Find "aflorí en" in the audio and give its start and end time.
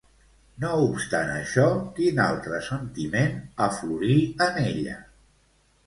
3.69-4.63